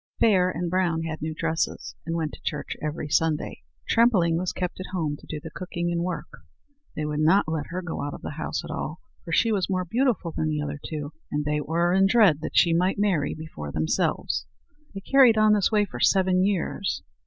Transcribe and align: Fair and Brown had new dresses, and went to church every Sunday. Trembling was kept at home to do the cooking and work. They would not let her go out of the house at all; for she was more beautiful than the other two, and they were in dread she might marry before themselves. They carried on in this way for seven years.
Fair 0.19 0.49
and 0.49 0.67
Brown 0.71 1.03
had 1.03 1.21
new 1.21 1.35
dresses, 1.35 1.93
and 2.07 2.15
went 2.15 2.31
to 2.33 2.41
church 2.41 2.75
every 2.81 3.07
Sunday. 3.07 3.61
Trembling 3.87 4.35
was 4.35 4.51
kept 4.51 4.79
at 4.79 4.87
home 4.91 5.15
to 5.15 5.27
do 5.27 5.39
the 5.39 5.51
cooking 5.51 5.91
and 5.91 6.01
work. 6.01 6.39
They 6.95 7.05
would 7.05 7.19
not 7.19 7.47
let 7.47 7.67
her 7.67 7.83
go 7.83 8.01
out 8.03 8.15
of 8.15 8.23
the 8.23 8.31
house 8.31 8.63
at 8.65 8.71
all; 8.71 8.99
for 9.23 9.31
she 9.31 9.51
was 9.51 9.69
more 9.69 9.85
beautiful 9.85 10.31
than 10.35 10.49
the 10.49 10.59
other 10.63 10.79
two, 10.83 11.13
and 11.31 11.45
they 11.45 11.61
were 11.61 11.93
in 11.93 12.07
dread 12.07 12.39
she 12.53 12.73
might 12.73 12.97
marry 12.97 13.35
before 13.35 13.71
themselves. 13.71 14.47
They 14.95 15.01
carried 15.01 15.37
on 15.37 15.49
in 15.49 15.53
this 15.53 15.71
way 15.71 15.85
for 15.85 15.99
seven 15.99 16.43
years. 16.43 17.03